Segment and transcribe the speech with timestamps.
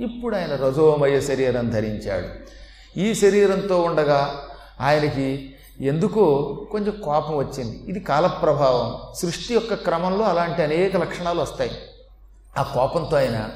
[0.00, 2.26] ఇప్పుడు ఆయన రజోమయ శరీరం ధరించాడు.
[2.98, 4.34] ఈ శరీరంతో ఉండగా
[4.80, 7.82] ఆయనకి ఎందుకో కొంచెం కోపం వచ్చింది.
[7.88, 9.14] ఇది కాలప్రభావం.
[9.14, 11.70] సృష్టి యొక్క క్రమంలో అలాంటి అనేక లక్షణాలు వస్తాయి.
[12.58, 13.48] ఆ కోపంతో ఆయన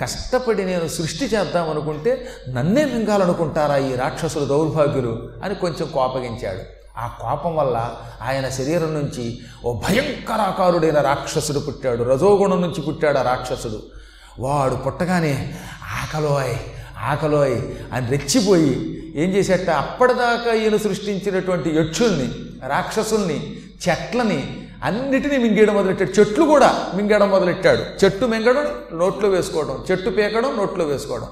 [0.00, 5.28] కష్టపడి నేను సృష్టి చేద్దామనుకుంటే నన్నే మింగాలనుకుంటారా ఈ రాక్షసులు దౌర్భాగ్యులు?
[5.44, 6.60] అని కొంచెం కోపగించాడు.
[6.98, 12.02] ఆ కోపం వల్ల ఆయన శరీరం నుంచి ఓ భయంకరాకారుడైన రాక్షసుడు పుట్టాడు.
[12.02, 14.01] రజోగుణం నుంచి పుట్టాడు ఆ రాక్షసుడు.
[14.38, 15.54] వాడు పుట్టగానే
[16.02, 16.54] ఆకలోయ్
[16.98, 19.70] ఆకలోయ్ అని రెచ్చిపోయి ఏం చేసేట?
[19.70, 22.30] అప్పటిదాకా ఈయన సృష్టించినటువంటి యక్షుల్ని
[22.66, 23.56] రాక్షసుల్ని
[23.88, 26.20] చెట్లని అన్నిటినీ మింగేయడం మొదలెట్టాడు.
[26.20, 28.04] చెట్లు కూడా మింగేయడం మొదలెట్టాడు.
[28.04, 29.84] చెట్టు మింగడం నోట్లో వేసుకోవడం.
[29.90, 31.26] చెట్టు పీకడం నోట్లో వేసుకోవడం.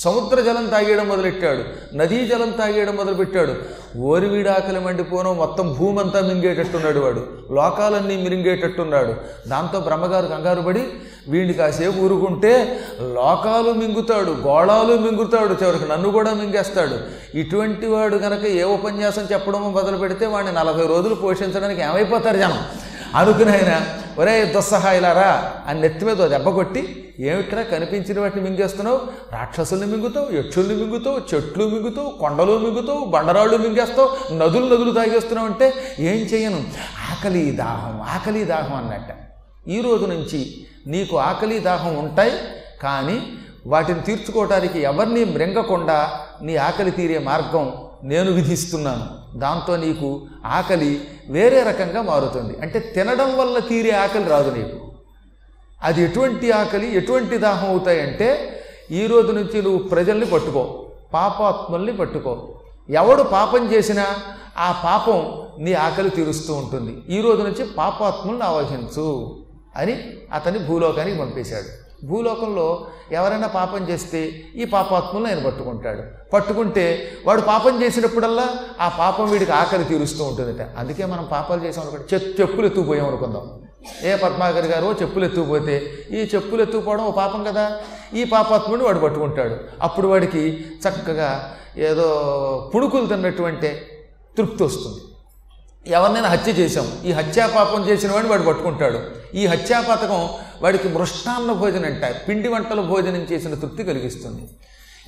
[0.00, 1.96] సముద్ర జలం తాగేయడం మొదలెట్టాడు.
[1.96, 3.54] నదీ జలం తాగేయడం మొదలుపెట్టాడు.
[3.98, 7.26] ఓరి వీడాకలి మండిపోను మొత్తం భూమి అంతా మింగేటట్టున్నాడు వాడు.
[7.50, 9.14] లోకాలన్నీ మిరింగేటట్టున్నాడు.
[9.48, 10.82] దాంతో బ్రహ్మగారు కంగారు పడి
[11.28, 16.98] వీడిని కాసేపు ఊరుకుంటే లోకాలు మింగుతాడు గోళాలు మింగుతాడు చివరికి నన్ను కూడా మింగేస్తాడు.
[17.38, 22.58] ఇటువంటి వాడు గనక ఏ ఉపన్యాసం చెప్పడం మొదలు పెడితే వాడిని నలభై రోజులు పోషించడానికి ఏమైపోతారు జనం?
[23.14, 23.86] అనుకుని ఆయన
[24.18, 29.00] ఒరే దుస్సహాయిలారా అని నెత్తి మీద దెబ్బ కొట్టి ఏమిట్రా కనిపించిన వాటిని మింగేస్తున్నావు?
[29.32, 36.16] రాక్షసుల్ని మింగుతావు యక్షుల్ని మింగుతావు చెట్లు మింగుతావు కొండలు మింగుతావు బండరాళ్ళు మింగేస్తావు నదులు నదులు తాగేస్తున్నావు అంటే ఏం
[36.16, 36.64] చేయను?
[37.12, 39.10] ఆకలి దాహం ఆకలి దాహం అన్నట్ట.
[39.68, 42.32] ఈ రోజు నుంచి నీకు ఆకలి దాహం ఉంటాయి
[42.82, 43.22] కానీ
[43.66, 49.38] వాటిని తీర్చుకోవటానికి ఎవరిని మృంగకుండా నీ ఆకలి తీరే మార్గం నేను విధిస్తున్నాను.
[49.38, 52.58] దాంతో నీకు ఆకలి వేరే రకంగా మారుతుంది.
[52.62, 54.89] అంటే తినడం వల్ల తీరే ఆకలి రాదు నీకు.
[55.82, 58.28] అది ఎటువంటి ఆకలి ఎటువంటి దాహం అవుతాయంటే
[58.90, 62.54] ఈ రోజు నుంచి నువ్వు ప్రజల్ని పట్టుకో పాపాత్మల్ని పట్టుకో.
[62.90, 64.06] ఎవడు పాపం చేసినా
[64.58, 67.18] ఆ పాపం నీ ఆకలి తీరుస్తూ ఉంటుంది.
[67.18, 69.36] ఈ రోజు నుంచి పాపాత్ముల్ని ఆవహించు
[69.76, 71.89] అని అతన్ని భూలోకానికి పంపేశాడు.
[72.04, 76.30] భూలోకంలో ఎవరైనా పాపం చేస్తే ఈ పాపాత్ములను ఆయన పట్టుకుంటాడు.
[76.32, 78.48] పట్టుకుంటే వాడు పాపం చేసినప్పుడల్లా
[78.80, 80.66] ఆ పాపం వీడికి ఆకలి తీరుస్తూ ఉంటుందట.
[80.78, 82.40] అందుకే మనం పాపాలు చేసాం అనుకోండి.
[82.40, 83.50] చెప్పులు ఎత్తుకుపోయాం అనుకుందాం.
[84.02, 87.76] ఏ పద్మాకర్ గారు చెప్పులు ఎత్తుకుపోతే ఈ చెప్పులు ఎత్తుకుపోవడం ఓ పాపం కదా?
[88.14, 89.56] ఈ పాపాత్ముడిని వాడు పట్టుకుంటాడు.
[89.82, 93.68] అప్పుడు వాడికి చక్కగా ఏదో పుణుకులు తిన్నటువంటి
[94.36, 95.00] తృప్తి వస్తుంది.
[95.86, 96.92] ఎవరినైనా హత్య చేశాం.
[97.04, 99.00] ఈ హత్యా పాపం చేసిన వాడిని వాడు పట్టుకుంటాడు.
[99.34, 100.28] ఈ హత్యా పథకం
[100.62, 104.44] వాడికి మృష్టాన్న భోజనం అంట పిండి వంటల భోజనం చేసిన తృప్తి కలిగిస్తుంది.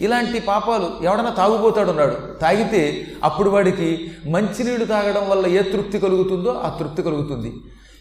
[0.01, 2.83] ఇలాంటి పాపాలు ఎవడన్నా తాగుపోతాడున్నాడు తాగితే
[3.25, 3.89] అప్పుడు వాడికి
[4.27, 7.53] మంచినీళ్ళు తాగడం వల్ల ఏ తృప్తి కలుగుతుందో ఆ తృప్తి కలుగుతుంది.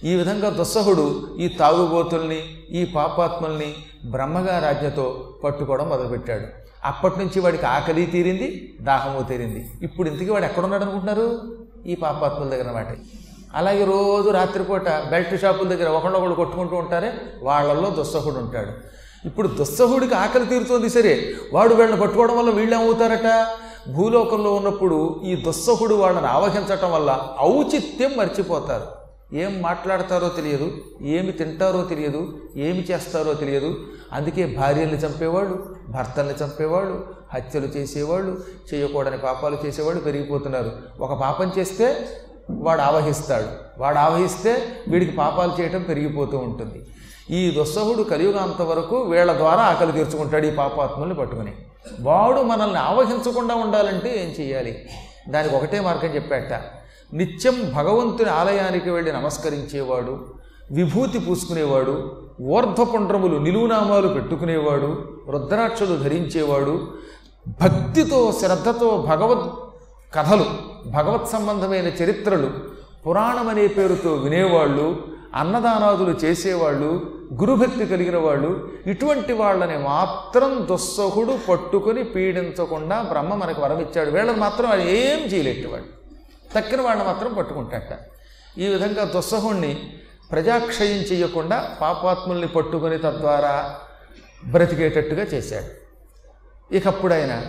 [0.04, 1.06] ఈ విధంగా దుస్సహుడు
[1.40, 2.40] ఈ తాగుబోతుల్ని
[2.72, 3.70] ఈ పాపాత్మల్ని
[4.06, 6.48] బ్రహ్మగారాజ్ఞతో పట్టుకోవడం మొదలుపెట్టాడు.
[6.86, 8.48] అప్పటి నుంచి వాడికి ఆకలి తీరింది
[8.82, 9.62] దాహము తీరింది.
[9.82, 11.28] ఇప్పుడు ఇంతకీ వాడు ఎక్కడున్నాడు అనుకుంటున్నారు
[11.86, 12.88] ఈ పాపాత్మల దగ్గర మాట
[13.56, 17.14] అలాగే రోజు రాత్రిపూట బెల్ట్ షాపుల దగ్గర ఒకళ్ళొకళ్ళు కొట్టుకుంటూ ఉంటారే
[17.44, 18.72] వాళ్ళల్లో దుస్సహుడు ఉంటాడు.
[19.28, 23.48] ఇప్పుడు దుస్సహుడికి ఆకలి తీరుతోంది సరే వాడు వీళ్ళని పట్టుకోవడం వల్ల వీళ్ళేమవుతారట?
[23.92, 28.88] భూలోకంలో ఉన్నప్పుడు ఈ దుస్సహుడు వాళ్ళని ఆవహించటం వల్ల ఔచిత్యం మర్చిపోతారు.
[29.36, 33.76] ఏం మాట్లాడతారో తెలియదు ఏమి తింటారో తెలియదు ఏమి చేస్తారో తెలియదు.
[34.14, 38.38] అందుకే భార్యల్ని చంపేవాళ్ళు భర్తల్ని చంపేవాళ్ళు హత్యలు చేసేవాళ్ళు
[38.74, 40.72] చేయకూడని పాపాలు చేసేవాళ్ళు పెరిగిపోతున్నారు.
[41.00, 42.08] ఒక పాపం చేస్తే
[42.50, 43.82] వాడు ఆవహిస్తాడు.
[43.82, 46.86] వాడు ఆవహిస్తే వీడికి పాపాలు చేయటం పెరిగిపోతూ ఉంటుంది.
[47.30, 51.54] ఈ దుస్సహుడు కలియుగాంత వరకు వీళ్ళ ద్వారా ఆకలి తీర్చుకుంటాడు ఈ పాపాత్ముల్ని పట్టుకుని.
[52.02, 54.86] వాడు మనల్ని ఆవహించకుండా ఉండాలంటే ఏం చేయాలి
[55.30, 56.62] దానికి ఒకటే మార్గం చెప్పాట.
[57.14, 60.26] నిత్యం భగవంతుని ఆలయానికి వెళ్ళి నమస్కరించేవాడు
[60.72, 66.88] విభూతి పూసుకునేవాడు ఊర్ధ్వపుండ్రములు నిలువునామాలు పెట్టుకునేవాడు రుద్రాక్షలు ధరించేవాడు
[67.48, 69.71] భక్తితో శ్రద్ధతో భగవద్
[70.16, 70.46] కథలు
[70.86, 72.48] భగవత్ సంబంధమైన చరిత్రలు
[73.08, 75.04] పురాణం అనే పేరుతో వినేవాళ్ళు
[75.36, 76.90] అన్నదానాదులు చేసేవాళ్ళు
[77.34, 78.50] గురుభక్తి కలిగిన వాళ్ళు
[78.88, 84.12] ఇటువంటి వాళ్ళని మాత్రం దుస్సహుడు పట్టుకొని పీడించకుండా బ్రహ్మ మనకు వరమిచ్చాడు.
[84.12, 85.88] వీళ్ళని మాత్రం అది ఏం చేయలేటివాడు
[86.56, 87.92] తక్కిన వాళ్ళని మాత్రం పట్టుకుంటాట.
[88.58, 89.74] ఈ విధంగా దుస్సహుణ్ణి
[90.32, 93.76] ప్రజాక్షయం చేయకుండా పాపాత్ముల్ని పట్టుకొని తద్వారా
[94.48, 95.72] బ్రతికేటట్టుగా చేశాడు.
[96.76, 97.42] ఇకప్పుడు ఆయన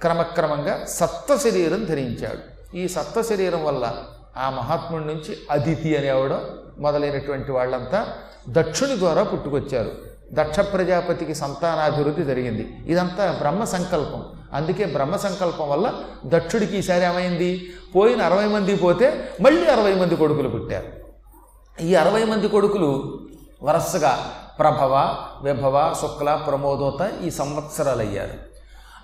[0.00, 2.76] క్రమక్రమంగా సత్వ శరీరం ధరించాడు.
[2.76, 3.92] ఈ సత్వ శరీరం వల్ల
[4.36, 6.38] ఆ మహాత్ముడి నుంచి అదితి అనేవాడు
[6.80, 8.06] మొదలైనటువంటి వాళ్ళంతా
[8.48, 9.90] దక్షుని ద్వారా పుట్టుకొచ్చారు.
[10.32, 12.76] దక్ష ప్రజాపతికి సంతానాభివృద్ధి జరిగింది.
[12.86, 14.24] ఇదంతా బ్రహ్మ సంకల్పం.
[14.52, 15.94] అందుకే బ్రహ్మ సంకల్పం వల్ల
[16.26, 17.72] దక్షుడికి ఈసారి ఏమైంది?
[17.96, 21.06] పోయిన అరవై మంది పోతే మళ్ళీ అరవై మంది కొడుకులు పుట్టారు.
[21.82, 23.20] ఈ అరవై మంది కొడుకులు
[23.62, 28.55] వరుసగా ప్రభవ విభవ శుక్ల ప్రమోదోత ఈ సంవత్సరాలు అయ్యారు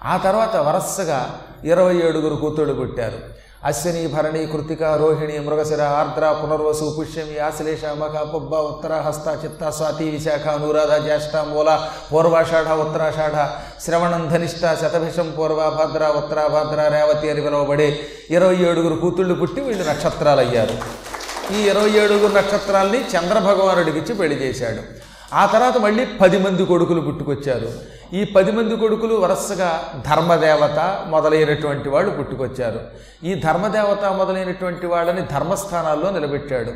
[0.05, 1.21] ఆ తర్వాత వరుసగా
[1.65, 3.19] ఇరవై ఏడుగురు కూతుళ్ళు పుట్టారు.
[3.65, 10.11] అశ్విని భరణి కృతిక రోహిణి మృగశిర ఆర్ద్ర పునర్వసు పుష్యమి ఆశ్లేష మఖ పుబ్బ ఉత్తర హస్త చిత్త స్వాతి
[10.11, 13.37] విశాఖ అనురాధ జ్యేష్ఠ మూల పూర్వాషాఢ ఉత్తరాషాఢ
[13.85, 18.01] శ్రవణం ధనిష్ట శతభిషం పూర్వ భద్ర ఉత్తరాభద్ర రేవతి అని పిలువబడే
[18.31, 20.77] ఇరవై ఏడుగురు కూతుళ్ళు పుట్టి వీళ్ళు నక్షత్రాలు అయ్యారు
[21.55, 24.83] ఈ ఇరవై ఏడుగురు నక్షత్రాల్ని చంద్రభగవానుడికిచ్చి పెళ్ళి చేశాడు.
[25.35, 27.92] ఆ తర్వాత మళ్ళీ పది మంది కొడుకులు పుట్టుకొచ్చారు.
[28.13, 32.81] ఈ పది మంది కొడుకులు వరుసగా ధర్మదేవత మొదలైనటువంటి వాళ్ళు పుట్టుకొచ్చారు.
[33.27, 36.71] ఈ ధర్మదేవత మొదలైనటువంటి వాళ్ళని ధర్మస్థానాల్లో నిలబెట్టాడు.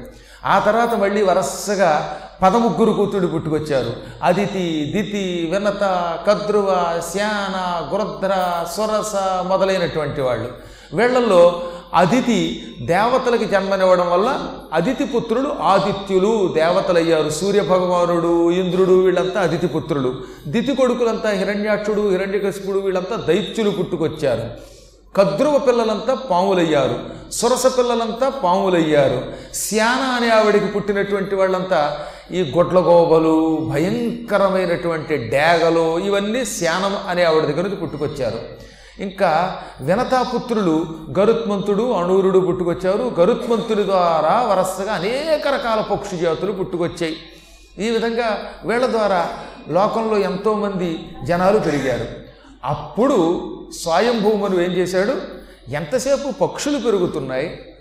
[0.44, 3.92] ఆ తర్వాత మళ్ళీ వరుసగా పదముగ్గురు కూతుడు పుట్టుకొచ్చారు.
[4.22, 5.82] అదితి దితి వినత
[6.26, 8.32] కద్రువ శ్యాన గురద్ర
[8.76, 9.14] సురస
[9.46, 10.76] మొదలైనటువంటి వాళ్ళు.
[10.96, 11.62] వీళ్ళల్లో
[11.96, 17.30] అదితి దేవతలకి జన్మనివ్వడం వల్ల అదితి పుత్రులు ఆదిత్యులు దేవతలయ్యారు.
[17.30, 20.14] సూర్య భగవానుడు ఇంద్రుడు వీళ్ళంతా అదితి పుత్రులు.
[20.48, 24.76] దితి కొడుకులంతా హిరణ్యాక్షుడు హిరణ్యకశిపుడు వీళ్ళంతా దైత్యులు పుట్టుకొచ్చారు.
[25.16, 26.98] కద్రువ పిల్లలంతా పాములయ్యారు.
[27.32, 29.22] సురస పిల్లలంతా పాములయ్యారు.
[29.54, 31.98] శ్యాన అనే ఆవిడికి పుట్టినటువంటి వాళ్ళంతా
[32.32, 38.66] ఈ గొడ్లగోబలు భయంకరమైనటువంటి డేగలు ఇవన్నీ శ్యానం అనే ఆవిడ దగ్గర నుంచి పుట్టుకొచ్చారు.
[39.00, 40.86] ఇంకా వినతాపుత్రులు
[41.18, 43.12] గరుత్మంతుడు అణూరుడు పుట్టుకొచ్చారు.
[43.20, 47.16] గరుత్మంతుడి ద్వారా వరసగా అనేక రకాల పక్షి జాతులు పుట్టుకొచ్చాయి.
[47.78, 49.28] ఈ విధంగా వీళ్ళ ద్వారా
[49.68, 52.08] లోకంలో ఎంతోమంది జనాలు పెరిగారు.
[52.64, 53.40] అప్పుడు
[53.82, 55.14] స్వయంభూమును ఏం చేశాడు?
[55.68, 57.72] ఎంతసేపు పక్షులు పెరుగుతున్నాయి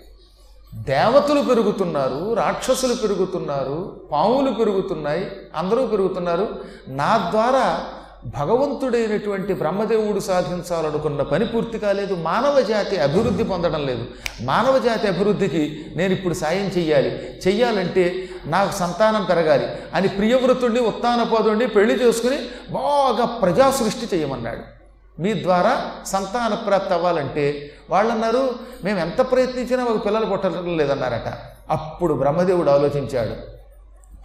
[0.74, 6.48] దేవతలు పెరుగుతున్నారు రాక్షసులు పెరుగుతున్నారు పాములు పెరుగుతున్నాయి అందరూ పెరుగుతున్నారు.
[6.88, 7.84] నా ద్వారా
[8.26, 14.04] భగవంతుడైనటువంటి బ్రహ్మదేవుడు సాధించాలనుకున్న పని పూర్తి కాలేదు మానవ జాతి అభివృద్ధి పొందడం లేదు.
[14.40, 17.40] మానవ జాతి అభివృద్ధికి నేను ఇప్పుడు సాయం చెయ్యాలి.
[17.48, 22.36] చెయ్యాలంటే నాకు సంతానం పెరగాలి అని ప్రియవ్రతుడిని ఉత్తానపదుడిని పెళ్ళి చేసుకుని
[22.70, 24.60] బాగా ప్రజా సృష్టి చేయమన్నాడు.
[25.20, 31.32] మీ ద్వారా సంతాన ప్రాప్తి అవ్వాలంటే వాళ్ళన్నారు మేము ఎంత ప్రయత్నించినా మాకు పిల్లలు పుట్టడం లేదన్నారట.
[31.70, 33.34] అప్పుడు బ్రహ్మదేవుడు ఆలోచించాడు.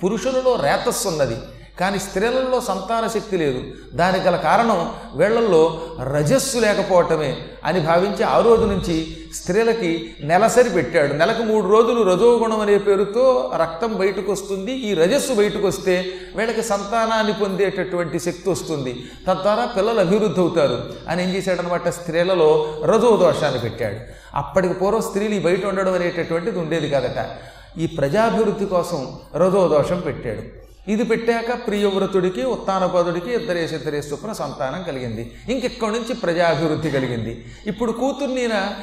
[0.04, 1.38] పురుషులలో రేతస్సు ఉన్నది.
[1.80, 3.62] కానీ స్త్రీలలో సంతాన శక్తి లేదు.
[3.94, 4.80] దానికి గల కారణం
[5.16, 11.14] వీళ్ళల్లో రజస్సు లేకపోవటమే అని భావించి ఆ రోజు నుంచి స్త్రీలకి నెలసరి పెట్టాడు.
[11.14, 17.34] నెలకు మూడు రోజులు రజోగుణం అనే పేరుతో రక్తం బయటకు వస్తుంది ఈ రజస్సు బయటకు వస్తే వీళ్ళకి సంతానాన్ని
[17.34, 19.04] పొందేటటువంటి శక్తి వస్తుంది.
[19.28, 20.80] తద్వారా పిల్లలు అభివృద్ధి అవుతారు
[21.10, 24.00] అని ఏం చేశాడనమాట స్త్రీలలో రజో దోషాన్ని పెట్టాడు.
[24.36, 27.30] అప్పటికి పూర్వం స్త్రీలు బయట ఉండడం అనేటటువంటిది ఉండేది కదట.
[27.78, 30.61] ఈ ప్రజాభివృద్ధి కోసం రజో దోషం పెట్టాడు.
[30.88, 35.38] ఇది పెట్టాక ప్రియవ్రతుడికి ఉత్తానపదుడికి ఇద్దరేసి ఇద్దరేసి చొప్పున సంతానం కలిగింది.
[35.50, 37.46] ఇంకెక్కడి నుంచి ప్రజాభివృద్ధి కలిగింది?
[37.68, 38.74] ఇప్పుడు కూతుర్నిన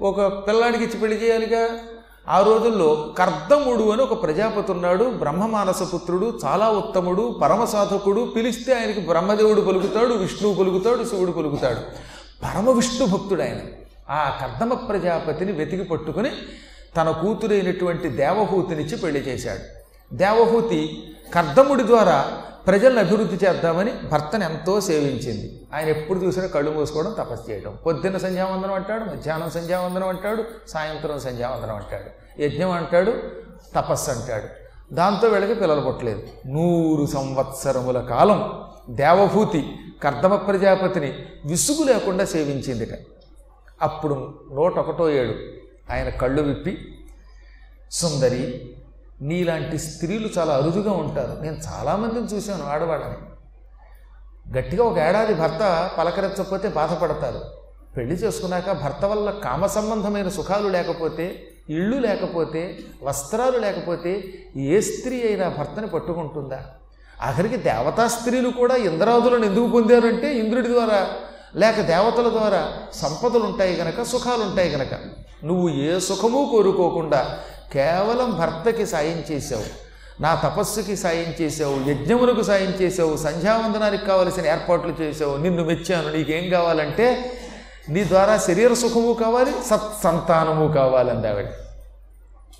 [0.00, 1.68] ఒక పిల్లాడికి ఇచ్చి పెళ్ళి చేయాలిగా?
[2.28, 9.00] ఆ రోజుల్లో కర్దముడు అని ఒక ప్రజాపతి ఉన్నాడు బ్రహ్మమానస పుత్రుడు చాలా ఉత్తముడు పరమ సాధకుడు పిలిస్తే ఆయనకి
[9.00, 11.80] బ్రహ్మదేవుడు పలుకుతాడు విష్ణువు పలుకుతాడు శివుడు పలుకుతాడు.
[12.42, 13.58] పరమ విష్ణు భక్తుడు ఆయన.
[14.10, 16.30] ఆ కర్దమ ప్రజాపతిని వెతికి పట్టుకుని
[16.96, 19.76] తన కూతురైనటువంటి దేవహూతినిచ్చి పెళ్ళి చేశాడు.
[20.14, 25.66] దేవహూతి కర్దముడి ద్వారా ప్రజలను అభివృద్ధి చేద్దామని భర్తను ఎంతో సేవించింది.
[25.74, 27.78] ఆయన ఎప్పుడు చూసినా కళ్ళు మూసుకోవడం తపస్సు చేయడం.
[27.86, 32.42] పొద్దున్న సంధ్యావందనం అంటాడు మధ్యాహ్నం సంధ్యావందనం అంటాడు సాయంత్రం సంధ్యావందనం అంటాడు.
[32.42, 33.14] యజ్ఞం అంటాడు
[33.76, 34.66] తపస్సు అంటాడు.
[34.94, 36.22] దాంతో వీళ్ళకి పిల్లలు పుట్టలేదు.
[36.46, 41.14] నూరు సంవత్సరముల కాలం దేవభూతి కర్దమ ప్రజాపతిని
[41.46, 42.98] విసుగు లేకుండా సేవించిందిట.
[43.82, 45.34] అప్పుడు నూట ఒకటో ఏడు
[45.92, 46.98] ఆయన కళ్ళు విప్పి
[47.90, 48.75] సుందరి
[49.22, 51.42] నీలాంటి స్త్రీలు చాలా అరుదుగా ఉంటారు.
[51.42, 53.14] నేను చాలామందిని చూశాను ఆడవాళ్ళని.
[54.58, 57.40] గట్టిగా ఒక ఏడాది భర్త పలకరించకపోతే బాధపడతారు.
[57.96, 64.24] పెళ్ళి చేసుకున్నాక భర్త వల్ల కామ సంబంధమైన సుఖాలు లేకపోతే ఇళ్ళు లేకపోతే వస్త్రాలు లేకపోతే
[64.56, 66.62] ఏ స్త్రీ అయినా భర్తని పట్టుకుంటుందా?
[67.22, 71.08] ఆఖరికి దేవతా స్త్రీలు కూడా ఇంద్రాదులను ఎందుకు పొందారంటే ఇంద్రుడి ద్వారా
[71.56, 74.94] లేక దేవతల ద్వారా సంపదలు ఉంటాయి గనక సుఖాలు ఉంటాయి గనక.
[75.44, 77.38] నువ్వు ఏ సుఖము కోరుకోకుండా
[77.72, 79.86] కేవలం భర్తకి సాయం చేశావు
[80.22, 87.32] నా తపస్సుకి సాయం చేసావు యజ్ఞములకు సాయం చేసావు సంధ్యావందనానికి కావలసిన ఏర్పాట్లు చేసావు నిన్ను మెచ్చాను నీకేం కావాలంటే
[87.88, 91.46] నీ ద్వారా శరీర సుఖము కావాలి సత్సంతానము కావాలంది ఆవిడ.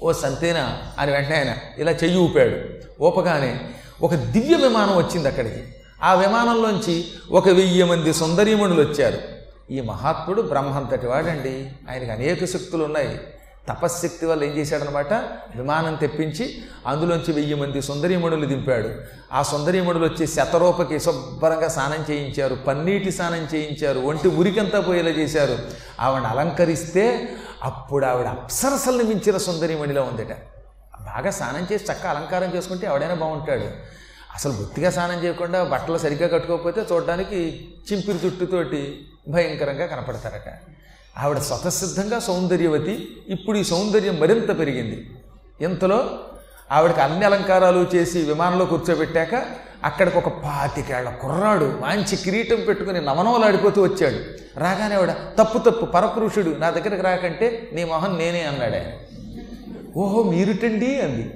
[0.02, 0.82] ఓ సంతేనా?
[0.98, 2.56] అని వెంటనే ఆయన ఇలా చెయ్యి ఊపాడు.
[3.02, 3.60] ఊపగానే
[4.02, 5.62] ఒక దివ్య విమానం వచ్చింది అక్కడికి.
[6.02, 9.18] ఆ విమానంలోంచి ఒక వెయ్యి మంది సుందరీమణులు వచ్చారు.
[9.70, 11.70] ఈ మహాత్ముడు బ్రహ్మంతటి వాడండి.
[11.90, 13.20] ఆయనకి అనేక శక్తులు ఉన్నాయి
[13.68, 15.12] తపశ్శక్తి వల్ల ఏం చేశాడనమాట?
[15.56, 18.90] విమానం తెప్పించి అందులోంచి వెయ్యి మంది సుందరీమణులు దింపాడు.
[19.32, 25.58] ఆ సుందరీమణులు వచ్చి శతరూపకి శుభ్రంగా స్నానం చేయించారు పన్నీటి స్నానం చేయించారు ఒంటి ఉరికంతా పోయేలా చేశారు.
[26.00, 27.28] ఆవిడ అలంకరిస్తే
[27.62, 30.32] అప్పుడు ఆవిడ అప్సరసల్ని మించిన సుందరీమణిలో ఉందట.
[31.00, 33.96] బాగా స్నానం చేసి చక్కగా అలంకారం చేసుకుంటే ఎవడైనా బాగుంటాడు.
[34.34, 40.75] అసలు బొత్తిగా స్నానం చేయకుండా బట్టలు సరిగ్గా కట్టుకోకపోతే చూడడానికి చింపిరి చుట్టుతోటి భయంకరంగా కనపడతారట.
[41.18, 45.10] ఆవిడ స్వతసిద్ధంగా సౌందర్యవతి ఇప్పుడు ఈ సౌందర్యం మరింత పెరిగింది.
[45.60, 46.10] ఇంతలో
[46.72, 49.44] ఆవిడకి అన్ని అలంకారాలు చేసి విమానంలో కూర్చోబెట్టాక
[49.84, 54.16] అక్కడికి ఒక పాతికేళ్ళ కుర్రాడు మంచి కిరీటం పెట్టుకుని నవనవలాడిపోతూ వచ్చాడు.
[54.58, 58.74] రాగానే ఆవిడ తప్పు తప్పు పరపురుషుడు నా దగ్గరికి రాకంటే నీ మొహం నేనే అన్నాడు.
[58.74, 58.92] ఆయన
[59.96, 61.34] ఓహో మీరుటండి అంది.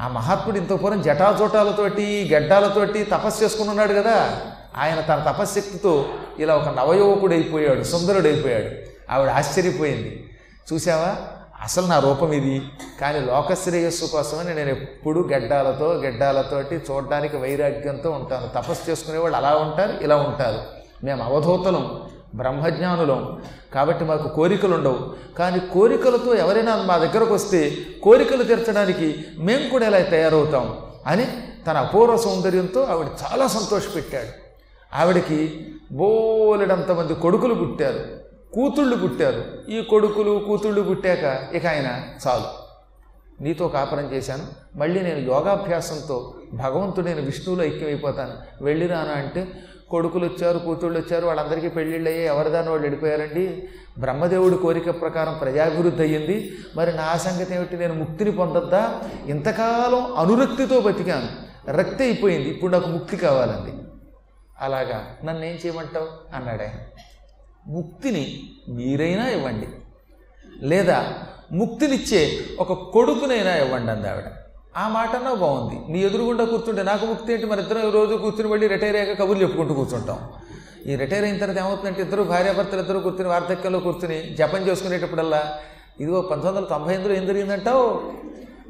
[0.00, 4.40] ఆ మహాత్ముడు ఇంత పూర్వం జటాజోటాలతోటి గడ్డాలతోటి తపస్సు చేసుకుని ఉన్నాడు కదా.
[4.76, 6.06] ఆయన తన తపశ్శక్తితో
[6.38, 8.93] ఇలా ఒక నవయువకుడైపోయాడు సుందరుడైపోయాడు.
[9.10, 10.30] ఆవిడ ఆశ్చర్యపోయింది.
[10.72, 11.16] చూసావా
[11.62, 12.62] అసలు నా రూపం ఇది.
[13.00, 18.48] కానీ లోకశ్రేయస్సు కోసమని నేను ఎప్పుడు గడ్డాలతో గడ్డాలతోటి చూడడానికి వైరాగ్యంతో ఉంటాను.
[18.48, 20.58] తపస్సు చేసుకునేవాళ్ళు అలా ఉంటారు ఇలా ఉంటారు.
[21.04, 22.02] మేము అవధూతలం
[22.34, 23.42] బ్రహ్మజ్ఞానులం.
[23.74, 29.98] కాబట్టి మాకు కోరికలు ఉండవు కానీ కోరికలతో ఎవరైనా మా దగ్గరకు వస్తే కోరికలు తీర్చడానికి మేము కూడా ఇలా
[29.98, 31.26] తయారవుతాం అని
[31.66, 34.28] తన అపూర్వ సౌందర్యంతో ఆవిడ చాలా సంతోషపెట్టాడు.
[34.96, 38.23] ఆవిడకి బోలెడంతమంది కొడుకులు పుట్టారు.
[38.54, 39.70] కూతుళ్ళు పుట్టారు.
[39.70, 42.64] ఈ కొడుకులు కూతుళ్ళు పుట్టాక ఇక ఆయన చాలు.
[43.42, 44.46] నీతో కాపురం చేశాను.
[44.78, 48.64] మళ్ళీ నేను యోగాభ్యాసంతో భగవంతుడైన విష్ణువులో ఐక్యమైపోతాను.
[48.64, 49.48] వెళ్ళిరాను అంటే
[49.90, 53.68] కొడుకులు వచ్చారు కూతుళ్ళు వచ్చారు వాళ్ళందరికీ పెళ్ళిళ్ళు అయ్యి ఎవరిదాని వాళ్ళు వెళ్ళిపోయారండి?
[53.98, 56.52] బ్రహ్మదేవుడి కోరిక ప్రకారం ప్రజాభివృద్ధి అయ్యింది.
[56.76, 57.76] మరి నా సంగతి ఏమిటి?
[57.76, 59.02] నేను ముక్తిని పొందొద్దా?
[59.26, 61.54] ఇంతకాలం అనురక్తితో బతికాను.
[61.70, 62.48] రక్తి అయిపోయింది.
[62.48, 63.72] ఇప్పుడు నాకు ముక్తి కావాలండి.
[64.60, 65.16] అలాగా.
[65.24, 66.36] నన్ను ఏం చేయమంటావు?
[66.36, 66.70] అన్నాడు ఆయన
[67.66, 69.68] ముక్తిని మీరైనా ఇవ్వండి.
[70.62, 71.14] లేదా
[71.52, 74.24] ముక్తినిచ్చే ఒక కొడుకునైనా ఇవ్వండి అంది ఆవిడ.
[74.76, 75.92] ఆ మాటన్నా బాగుంది.
[75.92, 77.46] నీ ఎదురుగుండా కూర్చుంటే నాకు ముక్తి ఏంటి?
[77.46, 80.18] మరి ఇద్దరం రోజు కూర్చుని మళ్ళీ రిటైర్ అయ్యాక కబుర్లు చెప్పుకుంటూ కూర్చుంటాం.
[80.86, 85.58] ఈ రిటైర్ అయిన తర్వాత ఏమవుతుందంటే ఇద్దరు భార్యాభర్తలు ఇద్దరు కూర్చుని వార్ధక్యంలో కూర్చుని జపం చేసుకునేటప్పుడల్లా
[86.00, 88.12] ఇదిగో పంతొమ్మిది వందల తొంభై ఎనిమిదిలో ఏం జరిగిందంటావు?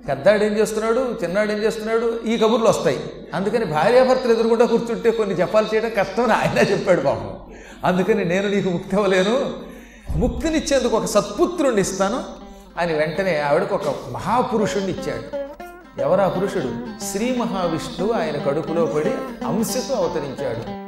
[0.08, 3.10] పెద్దాడు ఏం చేస్తున్నాడు చిన్నాడు ఏం చేస్తున్నాడు ఈ కబుర్లు వస్తాయి.
[3.34, 7.36] అందుకని భార్యాభర్తలు ఎదురుకుండా కూర్చుంటే కొన్ని జపాలు చేయడం కష్టమని ఆయన చెప్పాడు పాపం.
[7.84, 9.52] అందుకని నేను నీకు ముక్తి అవ్వలేను
[10.16, 12.24] ముక్తినిచ్చేందుకు ఒక సత్పుత్రుణ్ణి ఇస్తాను.
[12.78, 13.82] అని వెంటనే ఆవిడకు ఒక
[14.12, 15.44] మహాపురుషుణ్ణి ఇచ్చాడు.
[16.00, 17.02] ఎవరా పురుషుడు?
[17.12, 19.10] శ్రీ మహావిష్ణువు ఆయన కడుపులో పడి
[19.46, 20.83] అంశతో అవతరించాడు.